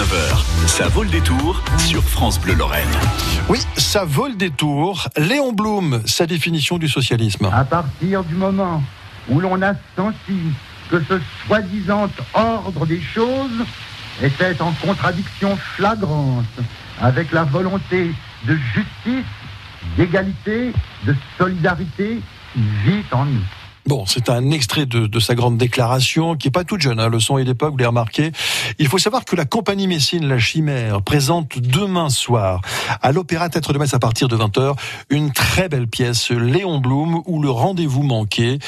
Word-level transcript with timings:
19h, 0.00 0.66
ça 0.66 0.88
vaut 0.88 1.02
le 1.02 1.10
détour 1.10 1.62
sur 1.76 2.02
France 2.02 2.40
Bleu 2.40 2.54
Lorraine. 2.54 2.88
Oui, 3.50 3.58
ça 3.76 4.06
vaut 4.06 4.28
le 4.28 4.34
détour. 4.34 5.08
Léon 5.18 5.52
Blum, 5.52 6.00
sa 6.06 6.26
définition 6.26 6.78
du 6.78 6.88
socialisme. 6.88 7.50
À 7.52 7.64
partir 7.64 8.24
du 8.24 8.34
moment 8.34 8.82
où 9.28 9.40
l'on 9.40 9.60
a 9.60 9.74
senti 9.96 10.38
que 10.90 11.02
ce 11.06 11.20
soi-disant 11.46 12.08
ordre 12.32 12.86
des 12.86 13.02
choses 13.02 13.66
était 14.22 14.62
en 14.62 14.72
contradiction 14.72 15.58
flagrante 15.76 16.46
avec 17.02 17.30
la 17.30 17.44
volonté 17.44 18.12
de 18.46 18.56
justice, 18.74 19.26
d'égalité, 19.98 20.72
de 21.04 21.14
solidarité 21.36 22.20
qui 22.54 22.60
vit 22.86 23.04
en 23.12 23.26
nous. 23.26 23.44
Bon, 23.90 24.06
c'est 24.06 24.30
un 24.30 24.52
extrait 24.52 24.86
de, 24.86 25.18
sa 25.18 25.34
grande 25.34 25.58
déclaration 25.58 26.36
qui 26.36 26.46
est 26.46 26.52
pas 26.52 26.62
toute 26.62 26.80
jeune. 26.80 27.00
Hein, 27.00 27.08
le 27.08 27.18
son 27.18 27.38
et 27.38 27.44
l'époque, 27.44 27.72
vous 27.72 27.78
l'avez 27.78 27.88
remarqué. 27.88 28.30
Il 28.78 28.86
faut 28.86 28.98
savoir 28.98 29.24
que 29.24 29.34
la 29.34 29.46
compagnie 29.46 29.88
Messine 29.88 30.28
La 30.28 30.38
Chimère 30.38 31.02
présente 31.02 31.58
demain 31.58 32.08
soir 32.08 32.60
à 33.02 33.10
l'Opéra 33.10 33.48
Théâtre 33.48 33.72
de 33.72 33.78
Metz 33.78 33.92
à 33.92 33.98
partir 33.98 34.28
de 34.28 34.36
20h 34.36 34.76
une 35.10 35.32
très 35.32 35.68
belle 35.68 35.88
pièce 35.88 36.30
Léon 36.30 36.78
Blum 36.78 37.20
ou 37.26 37.42
le 37.42 37.50
rendez-vous 37.50 38.04
manqué 38.04 38.60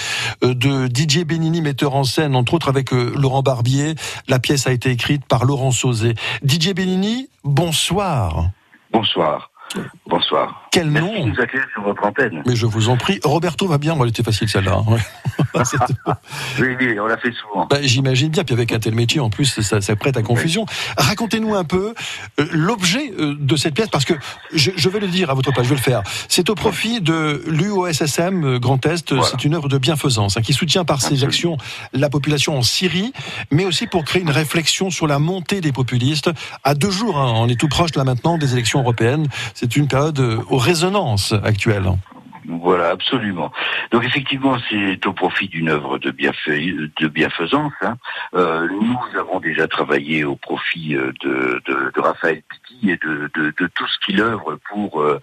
euh, 0.43 0.55
de 0.55 0.87
DJ 0.87 1.24
Benini, 1.24 1.62
metteur 1.62 1.95
en 1.95 2.02
scène 2.02 2.34
entre 2.34 2.54
autres 2.54 2.68
avec 2.68 2.93
euh, 2.93 3.12
Laurent 3.16 3.43
Barbier. 3.43 3.95
La 4.27 4.41
pièce 4.41 4.66
a 4.66 4.73
été 4.73 4.91
écrite 4.91 5.24
par 5.24 5.45
Laurent 5.45 5.70
Sauzé. 5.70 6.16
DJ 6.45 6.74
Benini, 6.74 7.29
bonsoir. 7.45 8.51
Bonsoir. 8.93 9.52
Bonsoir. 10.04 10.62
Quel 10.72 10.90
Merci 10.90 11.06
nom 11.06 11.26
de 11.26 11.30
nous 11.32 11.40
accueillir 11.40 11.66
sur 11.70 11.82
votre 11.82 12.02
antenne. 12.02 12.42
Mais 12.46 12.56
je 12.56 12.64
vous 12.64 12.88
en 12.88 12.96
prie. 12.96 13.20
Roberto 13.22 13.66
va 13.66 13.76
bien, 13.76 13.94
elle 14.00 14.08
était 14.08 14.22
facile 14.22 14.48
celle-là. 14.48 14.80
hein. 14.88 14.96
oui, 16.60 16.98
on 16.98 17.06
l'a 17.06 17.18
fait 17.18 17.32
souvent. 17.32 17.66
Bah, 17.66 17.76
J'imagine 17.82 18.30
bien, 18.30 18.42
puis 18.42 18.54
avec 18.54 18.72
un 18.72 18.78
tel 18.78 18.95
métier, 18.95 19.20
en 19.20 19.28
plus, 19.28 19.60
ça, 19.60 19.82
ça 19.82 19.96
prête 19.96 20.16
à 20.16 20.22
confusion. 20.22 20.64
Racontez-nous 20.96 21.54
un 21.54 21.64
peu 21.64 21.92
euh, 22.40 22.46
l'objet 22.52 23.12
euh, 23.18 23.36
de 23.38 23.56
cette 23.56 23.74
pièce, 23.74 23.88
parce 23.88 24.06
que 24.06 24.14
je, 24.54 24.70
je, 24.74 24.88
vais 24.88 25.01
le 25.01 25.09
dire 25.09 25.29
à 25.29 25.34
votre 25.34 25.52
place, 25.52 25.64
je 25.64 25.70
vais 25.70 25.76
le 25.76 25.82
faire. 25.82 26.02
C'est 26.29 26.48
au 26.48 26.54
profit 26.54 27.02
de 27.02 27.42
l'UOSSM 27.46 28.45
euh, 28.45 28.59
Grand 28.59 28.84
Est, 28.86 29.12
voilà. 29.12 29.29
c'est 29.30 29.45
une 29.45 29.54
œuvre 29.54 29.68
de 29.68 29.76
bienfaisance, 29.76 30.38
hein, 30.38 30.40
qui 30.40 30.54
soutient 30.54 30.86
par 30.86 31.02
ses 31.02 31.23
actions 31.23 31.59
la 31.92 32.09
population 32.09 32.57
en 32.57 32.62
Syrie, 32.62 33.12
mais 33.51 33.66
aussi 33.66 33.86
pour 33.86 34.04
créer 34.04 34.23
une 34.23 34.30
réflexion 34.30 34.88
sur 34.88 35.07
la 35.07 35.18
montée 35.18 35.60
des 35.60 35.73
populistes. 35.73 36.30
À 36.64 36.74
deux 36.74 36.90
jours, 36.90 37.18
hein, 37.18 37.34
on 37.36 37.48
est 37.48 37.60
tout 37.60 37.68
proche 37.68 37.95
là 37.95 38.04
maintenant 38.04 38.38
des 38.38 38.54
élections 38.54 38.80
européennes, 38.80 39.29
c'est 39.54 39.76
une 39.76 39.86
période 39.86 40.18
aux 40.48 40.62
résonances 40.63 41.35
actuelles. 41.45 41.91
Voilà, 42.45 42.90
absolument. 42.90 43.52
Donc 43.93 44.04
effectivement, 44.04 44.57
c'est 44.68 45.07
au 45.07 45.12
profit 45.12 45.48
d'une 45.48 45.68
œuvre 45.68 45.98
de, 45.98 46.10
de 46.10 47.09
bienfaisance. 47.09 47.73
Hein. 47.82 47.96
Euh, 48.35 48.68
nous 48.68 49.18
avons 49.18 49.38
déjà 49.38 49.68
travaillé 49.68 50.24
au 50.24 50.35
profit 50.35 50.96
euh, 50.96 51.13
de, 51.20 51.63
de, 51.66 51.93
de 51.95 52.01
Raphaël 52.01 52.43
Pitti 52.48 52.90
et 52.90 52.96
de, 52.96 53.30
de, 53.35 53.66
tout 53.74 53.87
ce 53.87 53.98
qu'il 54.04 54.20
œuvre 54.20 54.59
pour 54.68 55.01
euh, 55.01 55.20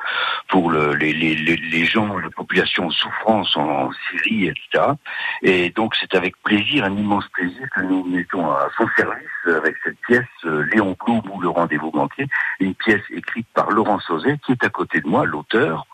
pour 0.48 0.72
le, 0.72 0.94
les, 0.96 1.14
les, 1.14 1.36
les 1.36 1.86
gens, 1.86 2.18
la 2.18 2.30
population 2.30 2.88
en 2.88 2.92
souffrance 2.92 3.56
en, 3.58 3.90
Syrie, 4.10 4.48
etc. 4.48 4.94
Et 5.42 5.72
donc 5.72 5.96
c'est 6.00 6.16
avec 6.16 6.36
plaisir, 6.44 6.86
un 6.86 6.96
immense 6.96 7.28
plaisir 7.30 7.68
que 7.76 7.82
nous 7.82 8.06
mettons 8.06 8.50
à 8.50 8.70
son 8.78 8.88
service 8.96 9.28
avec 9.46 9.76
cette 9.84 10.00
pièce 10.08 10.26
Léon 10.44 10.96
Blum 11.06 11.22
ou 11.32 11.42
le 11.42 11.50
rendez-vous 11.50 11.92
manqué, 11.94 12.28
une 12.60 12.76
pièce 12.76 13.02
écrite 13.12 13.48
par 13.54 13.72
Laurent 13.72 14.00
Sauzet 14.00 14.38
qui 14.46 14.54
est 14.54 14.64
à 14.64 14.70
côté 14.70 15.02
de 15.02 15.08
moi, 15.08 15.26
l'auteur. 15.26 15.86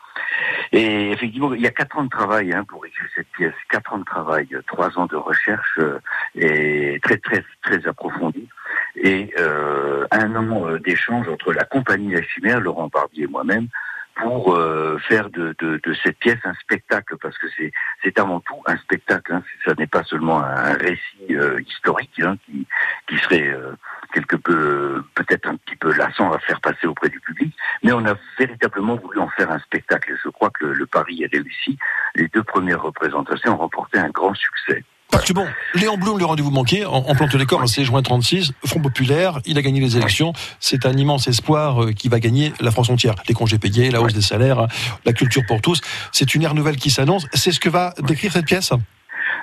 Et 0.75 1.11
effectivement, 1.11 1.53
il 1.53 1.61
y 1.61 1.67
a 1.67 1.71
quatre 1.71 1.97
ans 1.97 2.03
de 2.03 2.09
travail 2.09 2.51
hein, 2.51 2.65
pour 2.65 2.85
écrire 2.85 3.07
cette 3.15 3.29
pièce, 3.29 3.53
quatre 3.69 3.93
ans 3.93 3.99
de 3.99 4.03
travail, 4.03 4.45
trois 4.67 4.99
ans 4.99 5.05
de 5.05 5.15
recherche 5.15 5.79
euh, 5.79 5.99
et 6.35 6.99
très 7.01 7.15
très 7.17 7.45
très 7.63 7.87
approfondie, 7.87 8.49
et 8.97 9.33
euh, 9.39 10.05
un 10.11 10.35
an 10.35 10.67
euh, 10.67 10.79
d'échange 10.79 11.29
entre 11.29 11.53
la 11.53 11.63
compagnie 11.63 12.11
La 12.11 12.21
Chimère, 12.23 12.59
Laurent 12.59 12.89
Barbier 12.89 13.23
et 13.23 13.27
moi-même, 13.27 13.69
pour 14.15 14.53
euh, 14.53 14.97
faire 15.07 15.29
de, 15.29 15.55
de, 15.59 15.79
de, 15.81 15.93
cette 16.03 16.17
pièce 16.17 16.39
un 16.43 16.53
spectacle, 16.55 17.15
parce 17.21 17.37
que 17.37 17.47
c'est 17.57 17.71
c'est 18.03 18.19
avant 18.19 18.41
tout 18.41 18.61
un 18.65 18.75
spectacle. 18.75 19.33
Hein, 19.33 19.43
ça 19.65 19.73
n'est 19.77 19.87
pas 19.87 20.03
seulement 20.03 20.39
un, 20.39 20.73
récit 20.73 21.31
euh, 21.31 21.57
historique 21.61 22.19
hein, 22.21 22.35
qui 22.45 22.67
qui 23.07 23.17
serait 23.19 23.47
euh, 23.47 23.71
quelque 24.15 24.37
peu 24.37 25.03
peut-être 25.13 25.47
un 25.47 25.57
petit 25.57 25.75
peu 25.75 25.93
lassant 25.93 26.31
à 26.31 26.39
faire 26.39 26.61
passer 26.61 26.87
auprès 26.87 27.09
du 27.09 27.19
public, 27.19 27.53
mais 27.83 27.91
on 27.91 28.05
a 28.05 28.15
véritablement 28.39 28.95
voulu 28.95 29.19
en 29.19 29.29
faire 29.29 29.51
un 29.51 29.59
spectacle. 29.59 30.11
Et 30.11 30.15
je 30.23 30.29
crois 30.29 30.49
que 30.49 30.65
le, 30.65 30.73
le 30.73 30.85
pari 30.85 31.23
est 31.23 31.31
réussi. 31.31 31.77
Les 32.15 32.29
deux 32.29 32.43
premières 32.43 32.81
représentations 32.81 33.53
ont 33.53 33.57
remporté 33.57 33.99
un 33.99 34.09
grand 34.09 34.33
succès. 34.33 34.83
Parce 35.11 35.25
que 35.25 35.33
bon, 35.33 35.47
Léon 35.75 35.97
Blum, 35.97 36.17
le 36.17 36.25
rendez-vous 36.25 36.51
manqué, 36.51 36.85
en, 36.85 36.95
en 36.95 37.15
plante 37.15 37.33
les 37.35 37.45
corps, 37.45 37.61
hein, 37.61 37.67
c'est 37.67 37.83
juin 37.83 38.01
36, 38.01 38.53
Front 38.65 38.81
Populaire, 38.81 39.39
il 39.45 39.57
a 39.57 39.61
gagné 39.61 39.79
les 39.79 39.97
élections, 39.97 40.33
c'est 40.59 40.85
un 40.85 40.93
immense 40.93 41.27
espoir 41.27 41.83
euh, 41.83 41.91
qui 41.93 42.09
va 42.09 42.19
gagner 42.19 42.53
la 42.59 42.71
France 42.71 42.89
entière. 42.89 43.15
Les 43.27 43.33
congés 43.33 43.59
payés, 43.59 43.91
la 43.91 44.01
hausse 44.01 44.13
des 44.13 44.21
salaires, 44.21 44.59
hein, 44.59 44.67
la 45.05 45.13
culture 45.13 45.43
pour 45.47 45.61
tous, 45.61 45.81
c'est 46.11 46.35
une 46.35 46.41
ère 46.41 46.55
nouvelle 46.55 46.77
qui 46.77 46.89
s'annonce. 46.89 47.27
C'est 47.33 47.51
ce 47.51 47.59
que 47.59 47.69
va 47.69 47.93
décrire 47.99 48.31
cette 48.31 48.45
pièce? 48.45 48.71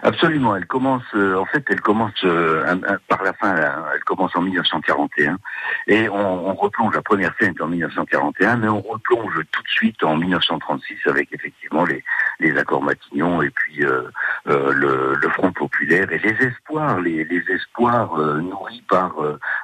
Absolument. 0.05 0.57
Elle 0.57 0.67
commence, 0.67 1.05
euh, 1.15 1.37
en 1.37 1.45
fait, 1.45 1.65
elle 1.69 1.81
commence 1.81 2.25
euh, 2.25 2.65
par 3.07 3.23
la 3.23 3.33
fin. 3.35 3.55
Elle 3.95 4.03
commence 4.05 4.35
en 4.35 4.43
1941 4.43 5.39
et 5.87 6.09
on, 6.09 6.49
on, 6.49 6.55
replonge. 6.55 6.95
La 6.95 7.03
première 7.03 7.33
scène 7.41 7.55
en 7.61 7.69
1941, 7.69 8.57
mais 8.57 8.69
on 8.69 8.81
replonge 8.81 9.41
tout 9.53 9.63
de 9.63 9.69
suite 9.69 10.03
en 10.03 10.17
1936 10.17 10.99
avec 11.07 11.33
effectivement 11.33 11.85
les, 11.85 12.03
les 12.41 12.57
accords 12.59 12.83
Matignon 12.83 13.43
et 13.43 13.51
puis 13.51 13.85
euh, 13.85 14.03
le, 14.47 15.15
le, 15.15 15.29
Front 15.31 15.53
populaire 15.53 16.11
et 16.13 16.19
les 16.19 16.47
espoirs, 16.47 17.01
les, 17.01 17.25
les 17.25 17.43
espoirs 17.51 18.19
nourris 18.19 18.83
par 18.91 19.15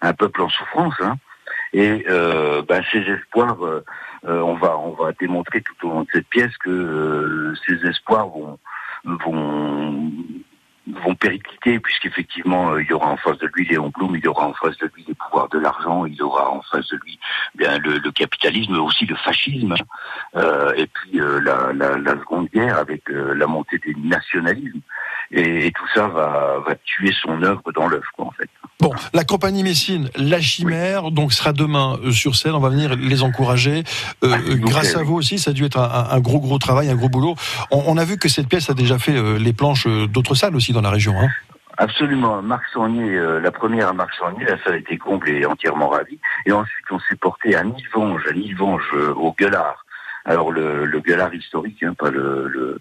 un 0.01 0.13
peuple 0.15 0.43
en 0.43 0.49
souffrance. 0.49 0.95
Hein. 1.01 1.17
Et 1.75 2.07
ben, 2.09 2.83
ces 2.91 3.01
espoirs, 3.01 3.59
on 4.23 4.55
va 4.55 4.79
on 4.79 4.93
va 4.93 5.13
démontrer 5.21 5.61
tout 5.61 5.87
au 5.87 5.91
long 5.91 6.03
de 6.03 6.09
cette 6.13 6.29
pièce 6.29 6.57
que 6.59 7.53
ces 7.67 7.87
espoirs 7.87 8.29
vont 8.29 8.59
vont 9.05 10.11
vont 11.09 11.81
puisqu'effectivement 11.81 12.73
euh, 12.73 12.83
il 12.83 12.89
y 12.89 12.93
aura 12.93 13.09
en 13.09 13.17
face 13.17 13.39
de 13.39 13.49
lui 13.55 13.67
Léon 13.67 13.91
Blum, 13.91 14.15
il 14.17 14.25
y 14.25 14.29
aura 14.29 14.47
en 14.47 14.55
face 14.55 14.77
de 14.79 14.91
lui 14.95 15.05
les 15.07 15.15
pouvoirs 15.15 15.49
de 15.49 15.59
l'argent, 15.59 16.05
il 16.05 16.15
y 16.15 16.23
aura 16.23 16.51
en 16.51 16.63
face 16.63 16.89
de 16.89 16.99
lui 17.05 17.19
bien 17.55 17.79
le, 17.79 18.11
capitalisme, 18.13 18.73
mais 18.73 18.79
aussi 18.79 19.07
le 19.07 19.17
fascisme, 19.17 19.75
euh, 20.37 20.73
et 20.77 20.87
puis 20.87 21.21
euh, 21.21 21.41
la, 21.41 22.19
seconde 22.19 22.49
guerre 22.49 22.79
avec 22.79 23.03
la 23.09 23.47
montée 23.47 23.79
des 23.79 23.95
nationalismes, 23.95 24.81
et, 25.31 25.67
et, 25.67 25.73
tout 25.73 25.87
ça 25.95 26.09
va, 26.09 26.59
va 26.67 26.75
tuer 26.77 27.13
son 27.13 27.43
œuvre 27.43 27.73
dans 27.73 27.87
l'œuvre 27.87 28.13
en 28.19 28.31
fait. 28.33 28.48
Bon, 28.81 28.93
la 29.13 29.25
compagnie 29.25 29.65
Messine, 29.65 30.09
La 30.17 30.41
Chimère, 30.41 31.07
oui. 31.07 31.13
donc 31.13 31.33
sera 31.33 31.53
demain 31.53 31.99
euh, 32.05 32.13
sur 32.13 32.37
scène. 32.37 32.53
On 32.53 32.61
va 32.61 32.69
venir 32.69 32.95
les 32.97 33.23
encourager. 33.23 33.83
Euh, 34.23 34.33
ah, 34.33 34.39
grâce 34.55 34.95
à 34.95 35.03
vous 35.03 35.17
aussi, 35.17 35.39
ça 35.39 35.51
a 35.51 35.55
dû 35.55 35.65
être 35.65 35.79
un, 35.79 36.09
un, 36.11 36.21
gros 36.21 36.39
gros 36.39 36.59
travail, 36.59 36.89
un 36.89 36.95
gros 36.95 37.09
boulot. 37.09 37.35
On, 37.73 37.83
on, 37.87 37.97
a 37.97 38.05
vu 38.05 38.19
que 38.19 38.29
cette 38.29 38.49
pièce 38.49 38.71
a 38.71 38.75
déjà 38.75 38.99
fait 38.99 39.17
euh, 39.17 39.37
les 39.39 39.53
planches 39.53 39.87
d'autres 39.87 40.37
salles 40.37 40.55
aussi 40.55 40.73
dans 40.73 40.81
la 40.81 40.91
région. 40.91 41.15
Hein. 41.21 41.29
Absolument. 41.79 42.43
Marc 42.43 42.65
Saunier, 42.73 43.15
euh, 43.17 43.41
la 43.41 43.53
première 43.53 43.89
à 43.89 43.93
Marc 43.93 44.13
Saunier, 44.15 44.45
la 44.45 44.63
salle 44.65 44.75
a 44.75 44.77
été 44.79 44.99
comble 44.99 45.29
et 45.29 45.47
entièrement 45.47 45.89
ravie. 45.89 46.19
Et 46.45 46.51
ensuite, 46.53 46.87
on 46.91 46.99
s'est 46.99 47.15
porté 47.15 47.55
à 47.55 47.63
Nilvange, 47.63 48.23
à 48.29 48.33
Nilvange, 48.33 48.83
euh, 48.95 49.15
au 49.15 49.33
Gueulard. 49.33 49.85
Alors 50.25 50.51
le, 50.51 50.85
le 50.85 51.01
Gueulard 51.01 51.33
historique, 51.33 51.83
hein, 51.83 51.95
pas 51.97 52.11
le 52.11 52.49
le 52.49 52.81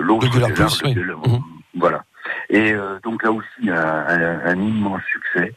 l'autre 0.00 0.26
le 0.26 0.32
Gueulard, 0.32 0.52
plus, 0.52 0.82
le 0.82 0.94
Gueulard, 0.94 1.18
oui. 1.26 1.38
voilà. 1.76 2.04
Et 2.50 2.72
euh, 2.72 2.98
donc 3.02 3.22
là 3.22 3.30
aussi 3.32 3.68
un, 3.68 3.74
un, 3.74 4.40
un, 4.44 4.60
immense 4.60 5.02
succès. 5.04 5.54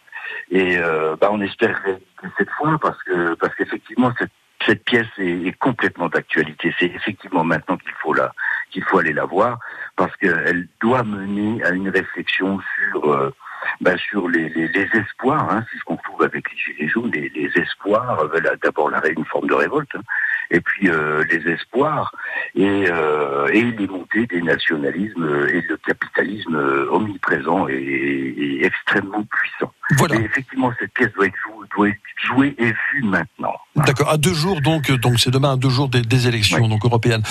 Et 0.50 0.78
euh, 0.78 1.16
bah, 1.19 1.29
on 1.31 1.41
espère 1.41 1.81
que 1.84 1.91
cette 2.38 2.50
fois 2.52 2.78
parce 2.81 3.02
que 3.03 3.34
parce 3.35 3.56
qu'effectivement 3.56 4.12
cette 4.18 4.31
cette 4.66 4.84
pièce 4.84 5.07
est, 5.18 5.47
est 5.47 5.57
complètement 5.57 6.07
d'actualité. 6.07 6.74
C'est 6.78 6.85
effectivement 6.85 7.44
maintenant 7.44 7.78
qu'il 7.78 7.94
faut 8.01 8.13
la 8.13 8.34
qu'il 8.69 8.84
faut 8.84 9.00
aller 9.00 9.13
la 9.13 9.25
voir 9.25 9.59
parce 9.96 10.16
qu'elle 10.18 10.68
doit 10.80 11.03
mener 11.03 11.63
à 11.63 11.72
une 11.72 11.90
réflexion 11.90 12.59
sur 12.78 13.12
euh, 13.12 13.34
ben, 13.80 13.97
sur 13.97 14.28
les, 14.28 14.50
les, 14.50 14.68
les 14.69 14.90
espoirs, 14.94 15.50
hein, 15.51 15.63
c'est 15.72 15.78
ce 15.78 15.84
qu'on 15.84 15.97
trouve 15.97 16.24
avec 16.24 16.51
les 16.51 16.57
Gilets 16.57 16.88
jaunes, 16.88 17.12
les, 17.12 17.30
les 17.30 17.51
espoirs, 17.56 18.19
euh, 18.19 18.39
d'abord 18.62 18.89
la, 18.89 19.06
une 19.07 19.25
forme 19.25 19.48
de 19.48 19.54
révolte, 19.54 19.95
hein, 19.95 20.01
et 20.50 20.60
puis 20.60 20.89
euh, 20.89 21.24
les 21.30 21.48
espoirs 21.51 22.12
et, 22.56 22.86
euh, 22.90 23.48
et 23.54 23.64
les 23.64 23.88
montées 23.88 24.28
des 24.28 24.42
nationalismes 24.42 25.48
et 25.50 25.62
le 25.62 25.78
capitalisme 25.78 26.56
omniprésent 26.92 27.68
et, 27.68 27.74
et 27.74 28.66
extrêmement 28.66 29.24
puissant. 29.24 29.72
Voilà. 29.98 30.16
Et 30.16 30.24
effectivement, 30.24 30.72
cette 30.80 30.94
pièce 30.94 31.12
doit 31.14 31.26
être 31.26 31.36
jouée, 31.44 31.68
doit 31.76 31.90
être 31.90 31.98
jouée 32.16 32.56
et 32.58 32.72
vue 32.72 33.04
maintenant. 33.04 33.54
D'accord, 33.76 34.10
à 34.10 34.18
deux 34.18 34.34
jours 34.34 34.62
donc, 34.62 34.92
donc 34.92 35.20
c'est 35.20 35.32
demain 35.32 35.54
à 35.54 35.56
deux 35.56 35.70
jours 35.70 35.90
des, 35.90 36.02
des 36.02 36.28
élections 36.28 36.68
donc 36.68 36.84
européennes. 36.86 37.24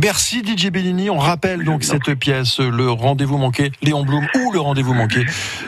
Merci 0.00 0.42
DJ 0.44 0.70
Bellini. 0.70 1.10
On 1.10 1.18
rappelle 1.18 1.64
donc 1.64 1.84
cette 1.84 2.14
pièce, 2.14 2.60
le 2.60 2.90
rendez-vous 2.90 3.38
manqué, 3.38 3.72
Léon 3.82 4.04
Blum 4.04 4.26
ou 4.36 4.52
le 4.52 4.60
rendez-vous 4.60 4.94
manqué. 4.94 5.24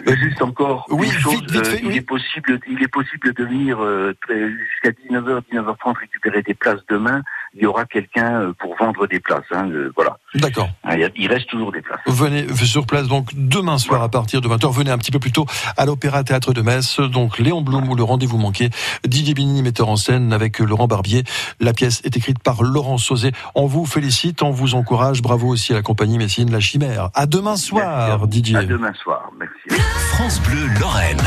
Euh, 0.06 0.16
Juste 0.16 0.42
encore, 0.42 0.86
oui, 0.90 1.08
chose, 1.10 1.34
vite, 1.34 1.50
vite 1.50 1.66
fait, 1.66 1.80
il 1.82 1.88
oui. 1.88 1.96
est 1.96 2.02
possible, 2.02 2.60
il 2.68 2.82
est 2.82 2.88
possible 2.88 3.32
de 3.32 3.44
venir 3.44 3.82
euh, 3.82 4.14
jusqu'à 4.28 4.90
19h, 4.90 5.42
19h30 5.52 5.98
récupérer 5.98 6.42
des 6.42 6.54
places 6.54 6.80
demain. 6.88 7.22
Il 7.54 7.62
y 7.62 7.66
aura 7.66 7.84
quelqu'un 7.84 8.40
euh, 8.40 8.52
pour 8.58 8.76
vendre 8.76 9.06
des 9.06 9.20
places. 9.20 9.44
Hein, 9.52 9.68
euh, 9.70 9.92
voilà. 9.94 10.18
D'accord. 10.34 10.68
Hein, 10.84 10.96
il 11.16 11.28
reste 11.28 11.48
toujours 11.48 11.72
des 11.72 11.82
places. 11.82 12.00
Venez 12.06 12.46
sur 12.64 12.86
place 12.86 13.08
donc 13.08 13.30
demain 13.34 13.78
soir 13.78 14.02
à 14.02 14.08
partir 14.08 14.40
de 14.40 14.48
20h. 14.48 14.72
Venez 14.72 14.90
un 14.90 14.98
petit 14.98 15.10
peu 15.10 15.18
plus 15.18 15.32
tôt 15.32 15.46
à 15.76 15.84
l'Opéra 15.84 16.22
Théâtre 16.24 16.52
de 16.52 16.62
Metz. 16.62 17.00
Donc 17.00 17.38
Léon 17.38 17.62
Blum 17.62 17.88
ou 17.88 17.96
le 17.96 18.02
rendez-vous 18.02 18.38
manqué. 18.38 18.70
Didier 19.04 19.34
Bini, 19.34 19.62
metteur 19.62 19.88
en 19.88 19.96
scène 19.96 20.32
avec 20.32 20.58
Laurent 20.58 20.86
Barbier. 20.86 21.24
La 21.58 21.72
pièce 21.72 22.00
est 22.04 22.16
écrite 22.16 22.38
par 22.40 22.62
Laurent 22.62 22.98
Sauzet. 22.98 23.32
On 23.54 23.66
vous 23.66 23.86
félicite, 23.86 24.42
on 24.42 24.50
vous 24.50 24.74
encourage. 24.74 25.22
Bravo 25.22 25.48
aussi 25.48 25.72
à 25.72 25.76
la 25.76 25.82
compagnie 25.82 26.18
Messine 26.18 26.50
La 26.50 26.60
Chimère. 26.60 27.10
À 27.14 27.26
demain 27.26 27.56
soir. 27.56 28.26
Didier. 28.28 28.56
À 28.56 28.64
demain 28.64 28.92
soir. 28.94 29.30
Merci. 29.38 29.82
France 30.14 30.40
Bleu 30.42 30.66
Lorraine. 30.78 31.20